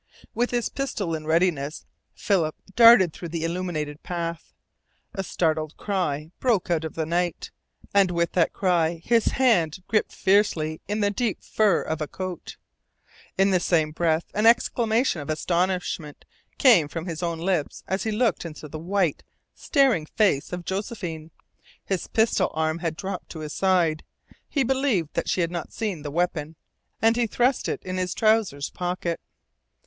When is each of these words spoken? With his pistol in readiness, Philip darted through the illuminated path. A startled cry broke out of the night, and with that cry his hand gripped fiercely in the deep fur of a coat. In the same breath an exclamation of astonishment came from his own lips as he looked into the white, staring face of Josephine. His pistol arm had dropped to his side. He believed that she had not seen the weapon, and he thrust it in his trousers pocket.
With 0.33 0.49
his 0.49 0.67
pistol 0.67 1.13
in 1.13 1.27
readiness, 1.27 1.85
Philip 2.15 2.55
darted 2.75 3.13
through 3.13 3.27
the 3.29 3.43
illuminated 3.45 4.01
path. 4.01 4.51
A 5.13 5.21
startled 5.23 5.77
cry 5.77 6.31
broke 6.39 6.71
out 6.71 6.83
of 6.83 6.95
the 6.95 7.05
night, 7.05 7.51
and 7.93 8.09
with 8.09 8.31
that 8.31 8.51
cry 8.51 8.99
his 9.05 9.25
hand 9.37 9.83
gripped 9.87 10.11
fiercely 10.11 10.81
in 10.87 11.01
the 11.01 11.11
deep 11.11 11.43
fur 11.43 11.83
of 11.83 12.01
a 12.01 12.07
coat. 12.07 12.57
In 13.37 13.51
the 13.51 13.59
same 13.59 13.91
breath 13.91 14.23
an 14.33 14.47
exclamation 14.47 15.21
of 15.21 15.29
astonishment 15.29 16.25
came 16.57 16.87
from 16.87 17.05
his 17.05 17.21
own 17.21 17.37
lips 17.37 17.83
as 17.87 18.01
he 18.01 18.11
looked 18.11 18.43
into 18.43 18.67
the 18.67 18.79
white, 18.79 19.21
staring 19.53 20.07
face 20.07 20.51
of 20.51 20.65
Josephine. 20.65 21.29
His 21.85 22.07
pistol 22.07 22.49
arm 22.55 22.79
had 22.79 22.95
dropped 22.97 23.29
to 23.29 23.41
his 23.41 23.53
side. 23.53 24.03
He 24.49 24.63
believed 24.63 25.13
that 25.13 25.29
she 25.29 25.41
had 25.41 25.51
not 25.51 25.71
seen 25.71 26.01
the 26.01 26.09
weapon, 26.09 26.55
and 27.03 27.15
he 27.15 27.27
thrust 27.27 27.69
it 27.69 27.83
in 27.83 27.97
his 27.97 28.15
trousers 28.15 28.71
pocket. 28.71 29.19